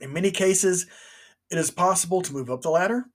In 0.00 0.12
many 0.12 0.30
cases, 0.30 0.86
it 1.50 1.58
is 1.58 1.70
possible 1.70 2.20
to 2.22 2.32
move 2.32 2.50
up 2.50 2.62
the 2.62 2.70
ladder. 2.70 3.06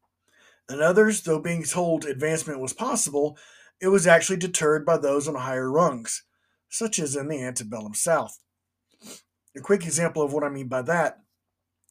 In 0.69 0.81
others, 0.81 1.21
though 1.21 1.39
being 1.39 1.63
told 1.63 2.05
advancement 2.05 2.59
was 2.59 2.73
possible, 2.73 3.37
it 3.81 3.89
was 3.89 4.07
actually 4.07 4.37
deterred 4.37 4.85
by 4.85 4.97
those 4.97 5.27
on 5.27 5.35
higher 5.35 5.69
rungs, 5.69 6.23
such 6.71 6.97
as 6.97 7.15
in 7.15 7.27
the 7.27 7.43
antebellum 7.43 7.93
South. 7.93 8.39
A 9.55 9.59
quick 9.59 9.83
example 9.83 10.23
of 10.23 10.33
what 10.33 10.43
I 10.43 10.49
mean 10.49 10.67
by 10.67 10.81
that 10.83 11.19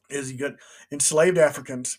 is 0.09 0.33
you 0.33 0.39
got 0.39 0.55
enslaved 0.91 1.39
Africans 1.39 1.99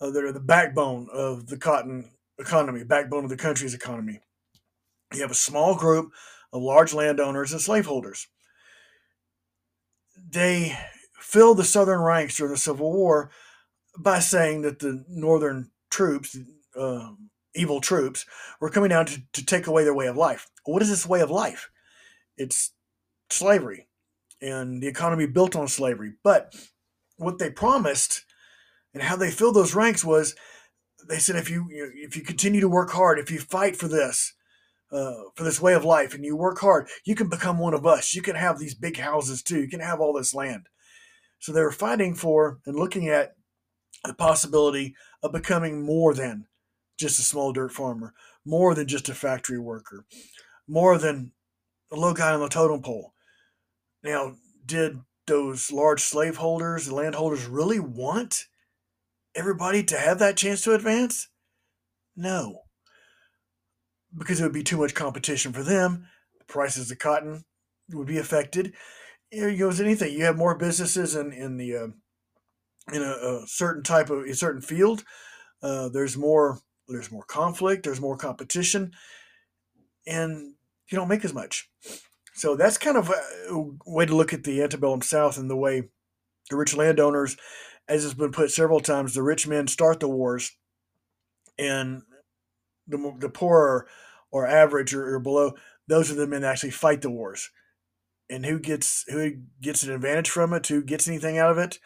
uh, 0.00 0.10
that 0.10 0.24
are 0.24 0.32
the 0.32 0.40
backbone 0.40 1.08
of 1.12 1.46
the 1.46 1.58
cotton 1.58 2.10
economy, 2.38 2.82
backbone 2.82 3.24
of 3.24 3.30
the 3.30 3.36
country's 3.36 3.74
economy. 3.74 4.20
You 5.12 5.20
have 5.20 5.30
a 5.30 5.34
small 5.34 5.76
group 5.76 6.12
of 6.52 6.62
large 6.62 6.94
landowners 6.94 7.52
and 7.52 7.60
slaveholders. 7.60 8.26
They 10.30 10.76
filled 11.20 11.58
the 11.58 11.64
southern 11.64 12.00
ranks 12.00 12.36
during 12.36 12.52
the 12.52 12.58
Civil 12.58 12.92
War 12.92 13.30
by 13.98 14.18
saying 14.18 14.62
that 14.62 14.78
the 14.78 15.04
northern 15.08 15.70
troops, 15.90 16.36
uh, 16.76 17.10
evil 17.54 17.80
troops, 17.80 18.24
were 18.60 18.70
coming 18.70 18.88
down 18.88 19.06
to, 19.06 19.22
to 19.34 19.44
take 19.44 19.66
away 19.66 19.84
their 19.84 19.94
way 19.94 20.06
of 20.06 20.16
life. 20.16 20.48
What 20.64 20.82
is 20.82 20.88
this 20.88 21.06
way 21.06 21.20
of 21.20 21.30
life? 21.30 21.70
It's 22.36 22.72
slavery 23.30 23.88
and 24.40 24.82
the 24.82 24.88
economy 24.88 25.26
built 25.26 25.56
on 25.56 25.68
slavery. 25.68 26.14
But 26.22 26.54
what 27.16 27.38
they 27.38 27.50
promised 27.50 28.24
and 28.92 29.02
how 29.02 29.16
they 29.16 29.30
filled 29.30 29.56
those 29.56 29.74
ranks 29.74 30.04
was 30.04 30.34
they 31.08 31.18
said 31.18 31.36
if 31.36 31.50
you 31.50 31.66
if 31.70 32.16
you 32.16 32.22
continue 32.22 32.60
to 32.60 32.68
work 32.68 32.90
hard, 32.90 33.18
if 33.18 33.30
you 33.30 33.38
fight 33.38 33.76
for 33.76 33.88
this, 33.88 34.34
uh, 34.92 35.14
for 35.34 35.44
this 35.44 35.60
way 35.60 35.74
of 35.74 35.84
life, 35.84 36.14
and 36.14 36.24
you 36.24 36.36
work 36.36 36.58
hard, 36.60 36.88
you 37.04 37.14
can 37.14 37.28
become 37.28 37.58
one 37.58 37.74
of 37.74 37.86
us. 37.86 38.14
You 38.14 38.22
can 38.22 38.36
have 38.36 38.58
these 38.58 38.74
big 38.74 38.98
houses 38.98 39.42
too. 39.42 39.60
You 39.60 39.68
can 39.68 39.80
have 39.80 40.00
all 40.00 40.12
this 40.12 40.34
land. 40.34 40.68
So 41.38 41.52
they 41.52 41.62
were 41.62 41.72
fighting 41.72 42.14
for 42.14 42.60
and 42.66 42.76
looking 42.76 43.08
at 43.08 43.34
the 44.04 44.14
possibility 44.14 44.94
of 45.22 45.32
becoming 45.32 45.84
more 45.84 46.14
than 46.14 46.46
just 46.98 47.18
a 47.18 47.22
small 47.22 47.52
dirt 47.52 47.72
farmer, 47.72 48.14
more 48.44 48.74
than 48.74 48.86
just 48.86 49.08
a 49.08 49.14
factory 49.14 49.58
worker, 49.58 50.06
more 50.68 50.96
than 50.98 51.32
a 51.92 51.96
low 51.96 52.14
guy 52.14 52.32
on 52.32 52.40
the 52.40 52.48
totem 52.48 52.82
pole. 52.82 53.12
Now, 54.02 54.34
did 54.64 54.98
those 55.26 55.72
large 55.72 56.02
slaveholders, 56.02 56.86
the 56.86 56.94
landholders 56.94 57.46
really 57.46 57.80
want 57.80 58.46
everybody 59.34 59.82
to 59.84 59.98
have 59.98 60.18
that 60.18 60.36
chance 60.36 60.62
to 60.62 60.74
advance? 60.74 61.28
No. 62.16 62.62
Because 64.16 64.40
it 64.40 64.44
would 64.44 64.52
be 64.52 64.62
too 64.62 64.76
much 64.76 64.94
competition 64.94 65.52
for 65.52 65.62
them. 65.62 66.06
The 66.38 66.44
prices 66.44 66.90
of 66.90 66.98
cotton 66.98 67.44
would 67.92 68.06
be 68.06 68.18
affected. 68.18 68.74
It 69.30 69.58
goes 69.58 69.80
anything. 69.80 70.12
You 70.12 70.24
have 70.24 70.36
more 70.36 70.56
businesses 70.56 71.16
in, 71.16 71.32
in 71.32 71.56
the 71.56 71.76
uh, 71.76 71.86
in 72.92 73.02
a, 73.02 73.06
a, 73.06 73.44
certain 73.46 73.82
type 73.82 74.10
of 74.10 74.24
a 74.24 74.34
certain 74.34 74.60
field. 74.60 75.02
Uh, 75.62 75.88
there's 75.88 76.16
more 76.16 76.60
there's 76.86 77.10
more 77.10 77.24
conflict. 77.24 77.82
There's 77.82 78.00
more 78.00 78.16
competition, 78.16 78.92
and 80.06 80.53
you 80.90 80.96
don't 80.96 81.08
make 81.08 81.24
as 81.24 81.34
much. 81.34 81.68
So 82.34 82.56
that's 82.56 82.78
kind 82.78 82.96
of 82.96 83.10
a 83.10 83.64
way 83.86 84.06
to 84.06 84.16
look 84.16 84.32
at 84.32 84.44
the 84.44 84.62
antebellum 84.62 85.02
South 85.02 85.38
and 85.38 85.48
the 85.48 85.56
way 85.56 85.84
the 86.50 86.56
rich 86.56 86.76
landowners, 86.76 87.36
as 87.88 88.02
has 88.02 88.14
been 88.14 88.32
put 88.32 88.50
several 88.50 88.80
times, 88.80 89.14
the 89.14 89.22
rich 89.22 89.46
men 89.46 89.66
start 89.68 90.00
the 90.00 90.08
wars, 90.08 90.56
and 91.58 92.02
the, 92.86 93.14
the 93.18 93.28
poor 93.28 93.86
or 94.30 94.46
average 94.46 94.94
or, 94.94 95.14
or 95.14 95.20
below, 95.20 95.54
those 95.86 96.10
are 96.10 96.14
the 96.14 96.26
men 96.26 96.42
that 96.42 96.50
actually 96.50 96.70
fight 96.70 97.02
the 97.02 97.10
wars. 97.10 97.50
And 98.28 98.44
who 98.44 98.58
gets 98.58 99.04
who 99.08 99.32
gets 99.60 99.82
an 99.82 99.92
advantage 99.92 100.30
from 100.30 100.54
it? 100.54 100.66
Who 100.66 100.82
gets 100.82 101.06
anything 101.06 101.38
out 101.38 101.50
of 101.50 101.58
it? 101.58 101.78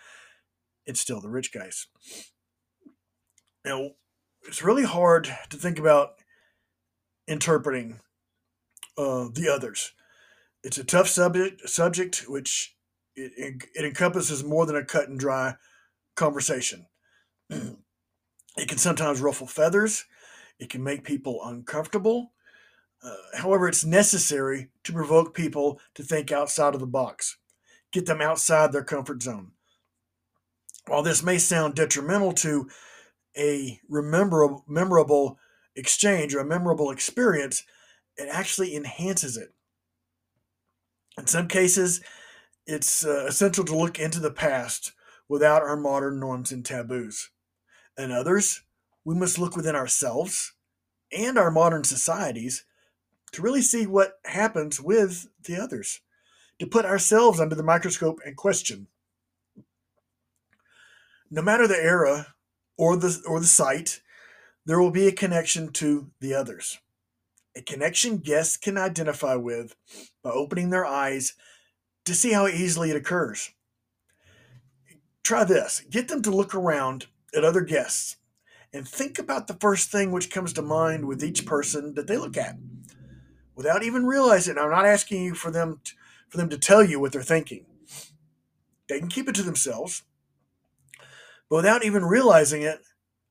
It's 0.87 1.01
still 1.01 1.21
the 1.21 1.29
rich 1.29 1.53
guys. 1.53 1.89
Now, 3.65 3.91
it's 4.47 4.63
really 4.63 4.85
hard 4.85 5.25
to 5.51 5.57
think 5.57 5.79
about 5.79 6.13
interpreting 7.27 8.01
uh, 8.99 9.29
the 9.33 9.49
others 9.49 9.93
it's 10.63 10.79
a 10.79 10.85
tough 10.85 11.09
subject, 11.09 11.69
subject 11.69 12.25
which 12.29 12.77
it, 13.15 13.63
it 13.75 13.85
encompasses 13.85 14.45
more 14.45 14.67
than 14.67 14.77
a 14.77 14.85
cut 14.85 15.09
and 15.09 15.19
dry 15.19 15.55
conversation. 16.17 16.87
it 17.51 18.69
can 18.69 18.79
sometimes 18.79 19.21
ruffle 19.21 19.47
feathers. 19.47 20.05
It 20.59 20.71
can 20.71 20.83
make 20.83 21.05
people 21.05 21.41
uncomfortable. 21.45 22.33
Uh, 23.03 23.39
however, 23.39 23.69
it's 23.69 23.85
necessary 23.85 24.69
to 24.83 24.93
provoke 24.93 25.35
people 25.35 25.81
to 25.95 26.03
think 26.03 26.33
outside 26.33 26.75
of 26.75 26.81
the 26.81 26.87
box, 26.87 27.39
get 27.93 28.07
them 28.07 28.21
outside 28.21 28.73
their 28.73 28.83
comfort 28.83 29.23
zone. 29.23 29.53
While 30.89 31.03
this 31.03 31.23
may 31.23 31.39
sound 31.39 31.75
detrimental 31.75 32.33
to 32.33 32.69
a 33.37 33.79
memorable, 33.89 34.65
memorable 34.67 35.39
exchange 35.77 36.35
or 36.35 36.41
a 36.41 36.45
memorable 36.45 36.91
experience, 36.91 37.63
it 38.19 38.29
actually 38.31 38.77
enhances 38.77 39.37
it. 39.37 39.55
In 41.17 41.27
some 41.27 41.49
cases, 41.49 42.01
it's 42.67 43.05
uh, 43.05 43.27
essential 43.27 43.65
to 43.65 43.77
look 43.77 43.99
into 43.99 44.21
the 44.21 44.31
past 44.31 44.93
without 45.29 45.63
our 45.63 45.77
modern 45.77 46.21
norms 46.21 46.53
and 46.53 46.65
taboos. 46.65 47.31
In 47.97 48.13
others, 48.13 48.63
we 49.05 49.15
must 49.15 49.39
look 49.39 49.57
within 49.57 49.75
ourselves 49.75 50.53
and 51.11 51.39
our 51.39 51.51
modern 51.51 51.85
societies 51.85 52.65
to 53.33 53.43
really 53.43 53.63
see 53.63 53.87
what 53.87 54.19
happens 54.25 54.81
with 54.81 55.29
the 55.45 55.57
others, 55.57 56.01
to 56.59 56.67
put 56.67 56.85
ourselves 56.85 57.41
under 57.41 57.55
the 57.55 57.63
microscope 57.63 58.21
and 58.25 58.37
question. 58.37 58.87
No 61.31 61.43
matter 61.43 61.67
the 61.67 61.77
era 61.77 62.35
or 62.77 62.97
the 62.97 63.21
or 63.27 63.41
the 63.41 63.47
site, 63.47 64.01
there 64.65 64.81
will 64.81 64.91
be 64.91 65.07
a 65.07 65.13
connection 65.13 65.73
to 65.73 66.11
the 66.21 66.35
others. 66.35 66.79
A 67.57 67.63
connection 67.63 68.19
guests 68.19 68.57
can 68.57 68.79
identify 68.79 69.35
with 69.35 69.75
by 70.23 70.31
opening 70.31 70.71
their 70.71 70.87
eyes 70.87 71.35
to 72.05 72.15
see 72.15 72.33
how 72.33 72.47
easily 72.47 72.91
it 72.91 72.97
occurs. 72.97 73.51
Try 75.23 75.45
this. 75.45 75.83
Get 75.91 76.09
them 76.09 76.23
to 76.23 76.31
look 76.31 76.55
around 76.55 77.07
at 77.35 77.45
other 77.45 77.61
guests 77.61 78.17
and 78.73 78.87
think 78.87 79.19
about 79.19 79.47
the 79.47 79.55
first 79.55 79.91
thing 79.91 80.13
which 80.13 80.31
comes 80.31 80.53
to 80.53 80.63
mind 80.63 81.07
with 81.07 81.25
each 81.25 81.47
person 81.47 81.95
that 81.95 82.07
they 82.07 82.17
look 82.17 82.37
at 82.37 82.57
without 83.55 83.83
even 83.83 84.07
realizing 84.07 84.59
i'm 84.59 84.71
not 84.71 84.85
asking 84.85 85.23
you 85.23 85.35
for 85.35 85.51
them 85.51 85.81
to, 85.85 85.93
for 86.29 86.37
them 86.37 86.49
to 86.49 86.59
tell 86.59 86.83
you 86.83 87.01
what 87.01 87.13
they're 87.13 87.23
thinking 87.23 87.65
they 88.89 88.99
can 88.99 89.09
keep 89.09 89.29
it 89.29 89.35
to 89.35 89.43
themselves 89.43 90.03
but 91.49 91.57
without 91.57 91.85
even 91.85 92.05
realizing 92.05 92.63
it 92.63 92.81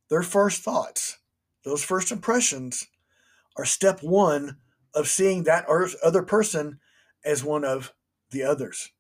their 0.09 0.23
first 0.23 0.61
thoughts 0.63 1.19
those 1.63 1.83
first 1.83 2.11
impressions 2.11 2.87
are 3.57 3.65
step 3.65 4.01
one 4.01 4.57
of 4.93 5.07
seeing 5.07 5.43
that 5.43 5.65
other 6.03 6.23
person 6.23 6.79
as 7.25 7.43
one 7.43 7.65
of 7.65 7.93
the 8.31 8.43
others 8.43 8.91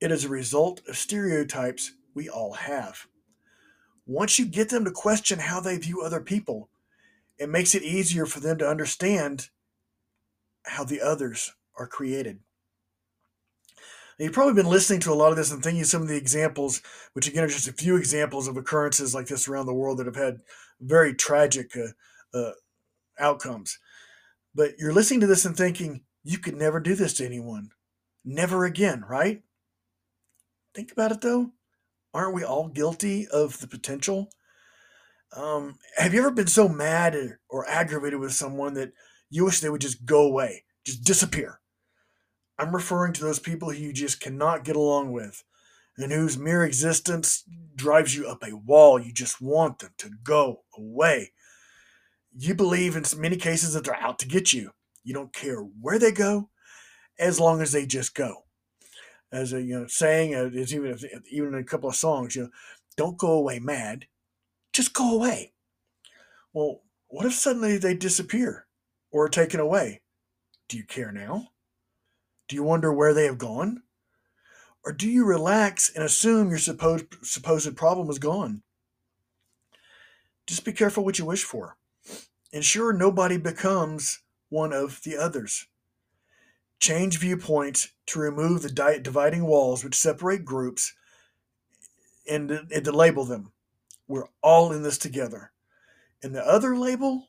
it 0.00 0.10
is 0.10 0.24
a 0.24 0.28
result 0.28 0.82
of 0.88 0.96
stereotypes 0.96 1.92
we 2.14 2.28
all 2.28 2.54
have 2.54 3.06
once 4.06 4.38
you 4.38 4.44
get 4.44 4.68
them 4.68 4.84
to 4.84 4.90
question 4.90 5.38
how 5.38 5.60
they 5.60 5.78
view 5.78 6.02
other 6.02 6.20
people, 6.20 6.68
it 7.38 7.48
makes 7.48 7.74
it 7.74 7.82
easier 7.82 8.26
for 8.26 8.40
them 8.40 8.58
to 8.58 8.68
understand 8.68 9.48
how 10.64 10.84
the 10.84 11.00
others 11.00 11.52
are 11.76 11.86
created. 11.86 12.40
You've 14.18 14.32
probably 14.32 14.54
been 14.54 14.70
listening 14.70 15.00
to 15.00 15.12
a 15.12 15.14
lot 15.14 15.30
of 15.30 15.36
this 15.36 15.50
and 15.50 15.62
thinking 15.62 15.82
some 15.84 16.02
of 16.02 16.08
the 16.08 16.16
examples, 16.16 16.82
which 17.14 17.26
again 17.26 17.42
are 17.42 17.48
just 17.48 17.66
a 17.66 17.72
few 17.72 17.96
examples 17.96 18.46
of 18.46 18.56
occurrences 18.56 19.14
like 19.14 19.26
this 19.26 19.48
around 19.48 19.66
the 19.66 19.74
world 19.74 19.98
that 19.98 20.06
have 20.06 20.16
had 20.16 20.42
very 20.80 21.14
tragic 21.14 21.72
uh, 21.76 22.36
uh, 22.38 22.52
outcomes. 23.22 23.78
But 24.54 24.72
you're 24.78 24.92
listening 24.92 25.20
to 25.20 25.26
this 25.26 25.44
and 25.44 25.56
thinking, 25.56 26.02
you 26.22 26.38
could 26.38 26.56
never 26.56 26.80
do 26.80 26.94
this 26.94 27.14
to 27.14 27.24
anyone. 27.24 27.70
Never 28.24 28.64
again, 28.64 29.04
right? 29.08 29.42
Think 30.74 30.92
about 30.92 31.12
it 31.12 31.20
though 31.22 31.52
aren't 32.14 32.34
we 32.34 32.44
all 32.44 32.68
guilty 32.68 33.26
of 33.28 33.60
the 33.60 33.66
potential? 33.66 34.30
Um, 35.34 35.78
have 35.96 36.12
you 36.12 36.20
ever 36.20 36.30
been 36.30 36.46
so 36.46 36.68
mad 36.68 37.16
or 37.48 37.68
aggravated 37.68 38.20
with 38.20 38.32
someone 38.32 38.74
that 38.74 38.92
you 39.30 39.44
wish 39.44 39.60
they 39.60 39.70
would 39.70 39.80
just 39.80 40.04
go 40.04 40.22
away, 40.22 40.64
just 40.84 41.04
disappear? 41.04 41.60
I'm 42.58 42.74
referring 42.74 43.14
to 43.14 43.24
those 43.24 43.38
people 43.38 43.70
who 43.70 43.78
you 43.78 43.92
just 43.92 44.20
cannot 44.20 44.64
get 44.64 44.76
along 44.76 45.12
with 45.12 45.42
and 45.96 46.12
whose 46.12 46.38
mere 46.38 46.64
existence 46.64 47.44
drives 47.74 48.14
you 48.14 48.28
up 48.28 48.42
a 48.42 48.56
wall. 48.56 49.00
You 49.00 49.12
just 49.12 49.40
want 49.40 49.78
them 49.78 49.92
to 49.98 50.10
go 50.22 50.64
away. 50.76 51.32
You 52.36 52.54
believe 52.54 52.96
in 52.96 53.04
many 53.18 53.36
cases 53.36 53.74
that 53.74 53.84
they're 53.84 53.94
out 53.96 54.18
to 54.20 54.28
get 54.28 54.52
you. 54.52 54.70
You 55.04 55.14
don't 55.14 55.32
care 55.32 55.60
where 55.60 55.98
they 55.98 56.12
go 56.12 56.48
as 57.18 57.40
long 57.40 57.60
as 57.60 57.72
they 57.72 57.86
just 57.86 58.14
go. 58.14 58.44
As 59.30 59.52
a 59.52 59.62
you 59.62 59.80
know 59.80 59.86
saying 59.86 60.34
uh, 60.34 60.50
it's 60.52 60.72
even 60.72 60.98
even 61.30 61.54
in 61.54 61.60
a 61.60 61.64
couple 61.64 61.88
of 61.88 61.96
songs 61.96 62.36
you 62.36 62.42
know 62.42 62.50
don't 62.96 63.16
go 63.16 63.32
away 63.32 63.58
mad 63.58 64.06
just 64.72 64.92
go 64.92 65.14
away. 65.14 65.52
Well 66.52 66.82
what 67.08 67.26
if 67.26 67.32
suddenly 67.32 67.78
they 67.78 67.94
disappear 67.94 68.66
or 69.10 69.26
are 69.26 69.30
taken 69.30 69.60
away? 69.60 70.02
Do 70.68 70.76
you 70.76 70.84
care 70.84 71.12
now? 71.12 71.48
Do 72.48 72.56
you 72.56 72.62
wonder 72.62 72.92
where 72.92 73.14
they 73.14 73.24
have 73.24 73.38
gone? 73.38 73.82
Or 74.84 74.92
do 74.92 75.08
you 75.08 75.24
relax 75.24 75.90
and 75.94 76.04
assume 76.04 76.50
your 76.50 76.58
supposed 76.58 77.06
supposed 77.22 77.76
problem 77.76 78.10
is 78.10 78.18
gone? 78.18 78.62
Just 80.46 80.64
be 80.64 80.72
careful 80.72 81.04
what 81.04 81.18
you 81.18 81.24
wish 81.24 81.44
for 81.44 81.76
ensure 82.52 82.92
nobody 82.92 83.38
becomes 83.38 84.20
one 84.48 84.72
of 84.72 85.00
the 85.02 85.16
others 85.16 85.66
change 86.82 87.18
viewpoints 87.18 87.92
to 88.06 88.18
remove 88.18 88.60
the 88.60 88.98
dividing 89.00 89.44
walls 89.46 89.84
which 89.84 89.94
separate 89.94 90.44
groups 90.44 90.94
and, 92.28 92.50
and 92.50 92.84
to 92.84 92.90
label 92.90 93.24
them. 93.24 93.52
We're 94.08 94.26
all 94.42 94.72
in 94.72 94.82
this 94.82 94.98
together. 94.98 95.52
And 96.24 96.34
the 96.34 96.44
other 96.44 96.76
label, 96.76 97.28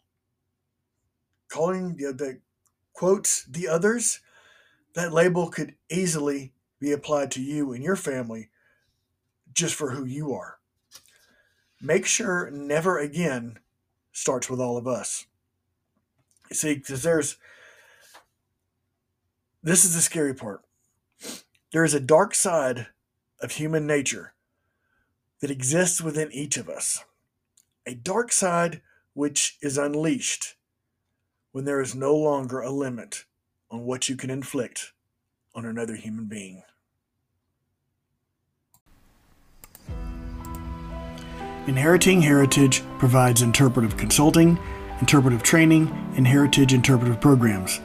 calling 1.50 1.96
the, 1.98 2.14
the 2.14 2.40
quotes 2.94 3.44
the 3.44 3.68
others, 3.68 4.22
that 4.96 5.14
label 5.14 5.50
could 5.50 5.76
easily 5.88 6.54
be 6.80 6.92
applied 6.92 7.30
to 7.32 7.42
you 7.42 7.74
and 7.74 7.84
your 7.84 7.96
family 7.96 8.50
just 9.54 9.76
for 9.76 9.92
who 9.92 10.04
you 10.04 10.34
are. 10.34 10.58
Make 11.80 12.08
sure 12.08 12.50
never 12.50 12.98
again 12.98 13.60
starts 14.14 14.50
with 14.50 14.62
all 14.62 14.78
of 14.78 14.88
us. 14.88 15.26
You 16.50 16.56
see, 16.56 16.76
because 16.76 17.04
there's 17.04 17.38
this 19.62 19.84
is 19.84 19.96
the 19.96 20.02
scary 20.02 20.34
part. 20.34 20.62
There 21.72 21.84
is 21.84 21.94
a 21.94 22.00
dark 22.00 22.36
side 22.36 22.88
of 23.42 23.52
human 23.52 23.88
nature 23.88 24.34
that 25.42 25.52
exists 25.52 26.02
within 26.02 26.32
each 26.32 26.58
of 26.58 26.70
us. 26.70 27.04
A 27.86 27.96
dark 27.96 28.32
side 28.32 28.82
which 29.14 29.58
is 29.62 29.78
unleashed 29.78 30.56
when 31.52 31.66
there 31.66 31.82
is 31.82 31.96
no 31.96 32.16
longer 32.16 32.60
a 32.60 32.70
limit 32.70 33.26
on 33.70 33.86
what 33.86 34.10
you 34.10 34.16
can 34.16 34.30
inflict 34.30 34.94
on 35.56 35.66
another 35.66 35.96
human 35.96 36.26
being. 36.26 36.64
Inheriting 41.66 42.22
Heritage 42.22 42.84
provides 43.00 43.42
interpretive 43.42 43.96
consulting, 43.96 44.60
interpretive 45.00 45.44
training, 45.44 45.88
and 46.18 46.28
heritage 46.28 46.74
interpretive 46.74 47.22
programs. 47.22 47.80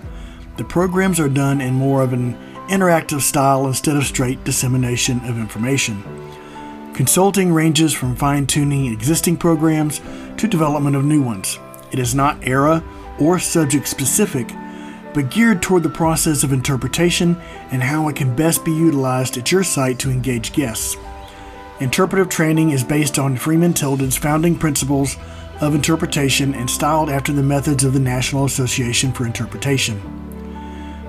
The 0.56 0.64
programs 0.64 1.20
are 1.20 1.28
done 1.28 1.60
in 1.60 1.74
more 1.74 2.02
of 2.02 2.12
an 2.12 2.34
interactive 2.66 3.20
style 3.20 3.68
instead 3.68 3.96
of 3.96 4.02
straight 4.02 4.42
dissemination 4.42 5.20
of 5.26 5.38
information. 5.38 6.02
Consulting 6.92 7.52
ranges 7.52 7.92
from 7.92 8.16
fine 8.16 8.48
tuning 8.48 8.86
existing 8.92 9.36
programs 9.36 10.00
to 10.38 10.48
development 10.48 10.96
of 10.96 11.04
new 11.04 11.22
ones. 11.22 11.60
It 11.92 12.00
is 12.00 12.16
not 12.16 12.44
era 12.44 12.82
or 13.20 13.38
subject 13.38 13.86
specific, 13.86 14.48
but 15.14 15.30
geared 15.30 15.62
toward 15.62 15.84
the 15.84 15.88
process 15.88 16.42
of 16.42 16.52
interpretation 16.52 17.36
and 17.70 17.80
how 17.80 18.08
it 18.08 18.16
can 18.16 18.34
best 18.34 18.64
be 18.64 18.72
utilized 18.72 19.36
at 19.36 19.52
your 19.52 19.62
site 19.62 20.00
to 20.00 20.10
engage 20.10 20.52
guests. 20.52 20.96
Interpretive 21.80 22.28
training 22.28 22.70
is 22.70 22.82
based 22.82 23.20
on 23.20 23.36
Freeman 23.36 23.72
Tilden's 23.72 24.16
founding 24.16 24.58
principles 24.58 25.16
of 25.60 25.76
interpretation 25.76 26.52
and 26.52 26.68
styled 26.68 27.08
after 27.08 27.32
the 27.32 27.42
methods 27.42 27.84
of 27.84 27.92
the 27.92 28.00
National 28.00 28.44
Association 28.44 29.12
for 29.12 29.24
Interpretation. 29.24 30.00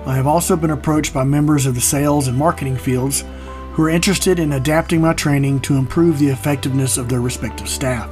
I 0.06 0.14
have 0.14 0.28
also 0.28 0.54
been 0.54 0.70
approached 0.70 1.12
by 1.12 1.24
members 1.24 1.66
of 1.66 1.74
the 1.74 1.80
sales 1.80 2.28
and 2.28 2.38
marketing 2.38 2.76
fields 2.76 3.24
who 3.72 3.82
are 3.82 3.90
interested 3.90 4.38
in 4.38 4.52
adapting 4.52 5.00
my 5.00 5.12
training 5.12 5.58
to 5.60 5.76
improve 5.76 6.20
the 6.20 6.28
effectiveness 6.28 6.96
of 6.98 7.08
their 7.08 7.20
respective 7.20 7.68
staff. 7.68 8.08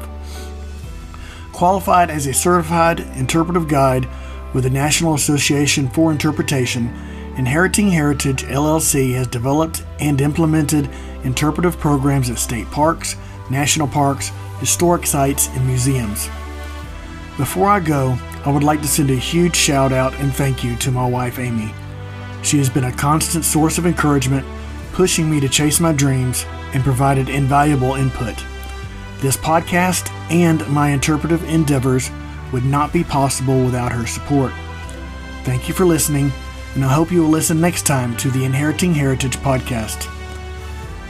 Qualified 1.53 2.11
as 2.11 2.27
a 2.27 2.35
certified 2.35 3.01
interpretive 3.17 3.69
guide 3.69 4.09
with 4.53 4.65
the 4.65 4.71
National 4.71 5.15
Association 5.15 5.89
for 5.89 6.11
Interpretation, 6.11 6.87
Inheriting 7.37 7.91
Heritage 7.91 8.43
LLC 8.43 9.15
has 9.15 9.29
developed 9.29 9.85
and 10.01 10.21
implemented 10.21 10.91
interpretive 11.25 11.79
programs 11.79 12.31
at 12.31 12.39
state 12.39 12.71
parks, 12.71 13.17
national 13.51 13.89
parks, 13.89 14.31
historic 14.61 15.07
sites, 15.07 15.49
and 15.49 15.67
museums. 15.67 16.29
Before 17.37 17.69
I 17.69 17.81
go, 17.81 18.19
I 18.45 18.53
would 18.53 18.65
like 18.65 18.83
to 18.83 18.89
send 18.89 19.11
a 19.11 19.17
huge 19.17 19.55
shout 19.55 19.93
out 19.93 20.15
and 20.15 20.35
thank 20.35 20.65
you 20.65 20.77
to 20.77 20.91
my 20.91 21.07
wife 21.09 21.39
Amy. 21.39 21.73
She 22.43 22.59
has 22.59 22.71
been 22.71 22.85
a 22.85 22.93
constant 22.93 23.45
source 23.45 23.79
of 23.79 23.87
encouragement, 23.87 24.47
pushing 24.93 25.31
me 25.31 25.41
to 25.41 25.49
chase 25.49 25.81
my 25.81 25.93
dreams 25.93 26.45
and 26.75 26.83
provided 26.83 27.29
invaluable 27.29 27.95
input. 27.95 28.37
This 29.19 29.37
podcast 29.37 30.11
and 30.31 30.67
my 30.69 30.91
interpretive 30.91 31.43
endeavors 31.49 32.11
would 32.53 32.65
not 32.65 32.93
be 32.93 33.05
possible 33.05 33.65
without 33.65 33.93
her 33.93 34.07
support. 34.07 34.53
Thank 35.45 35.69
you 35.69 35.75
for 35.75 35.85
listening, 35.85 36.33
and 36.75 36.85
I 36.85 36.93
hope 36.93 37.11
you 37.11 37.23
will 37.23 37.29
listen 37.29 37.61
next 37.61 37.87
time 37.87 38.17
to 38.19 38.31
the 38.31 38.45
Inheriting 38.45 38.95
Heritage 38.95 39.37
podcast. 39.39 40.13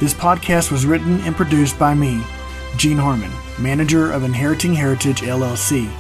This 0.01 0.15
podcast 0.15 0.71
was 0.71 0.87
written 0.87 1.21
and 1.23 1.35
produced 1.35 1.77
by 1.77 1.93
me, 1.93 2.23
Gene 2.77 2.99
Harmon, 2.99 3.33
manager 3.59 4.13
of 4.13 4.23
Inheriting 4.23 4.73
Heritage 4.73 5.23
LLC. 5.23 5.91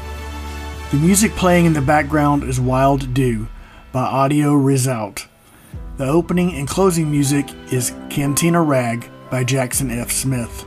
The 0.92 0.98
music 0.98 1.32
playing 1.32 1.66
in 1.66 1.72
the 1.72 1.80
background 1.80 2.44
is 2.44 2.60
Wild 2.60 3.12
Dew 3.12 3.48
by 3.90 4.04
Audio 4.04 4.54
Result. 4.54 5.26
The 5.96 6.06
opening 6.06 6.54
and 6.54 6.68
closing 6.68 7.10
music 7.10 7.48
is 7.72 7.92
Cantina 8.08 8.62
Rag 8.62 9.10
by 9.32 9.42
Jackson 9.42 9.90
F. 9.90 10.12
Smith. 10.12 10.64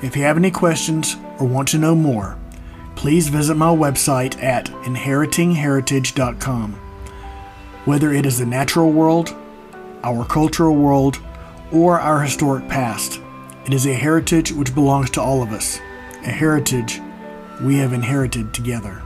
If 0.00 0.14
you 0.14 0.22
have 0.22 0.36
any 0.36 0.52
questions 0.52 1.16
or 1.40 1.48
want 1.48 1.66
to 1.70 1.78
know 1.78 1.96
more, 1.96 2.38
please 2.94 3.26
visit 3.26 3.56
my 3.56 3.74
website 3.74 4.40
at 4.40 4.66
inheritingheritage.com. 4.66 6.72
Whether 7.86 8.12
it 8.12 8.24
is 8.24 8.38
the 8.38 8.46
natural 8.46 8.92
world, 8.92 9.34
our 10.04 10.24
cultural 10.24 10.76
world, 10.76 11.18
or 11.72 12.00
our 12.00 12.22
historic 12.22 12.68
past, 12.68 13.20
it 13.66 13.74
is 13.74 13.86
a 13.86 13.94
heritage 13.94 14.52
which 14.52 14.74
belongs 14.74 15.10
to 15.10 15.20
all 15.20 15.42
of 15.42 15.52
us, 15.52 15.78
a 16.22 16.30
heritage 16.30 17.00
we 17.62 17.76
have 17.76 17.92
inherited 17.92 18.52
together. 18.52 19.02